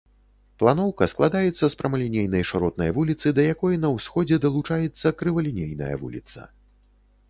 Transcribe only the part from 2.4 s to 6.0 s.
шыротнай вуліцы, да якой на ўсходзе далучаецца крывалінейная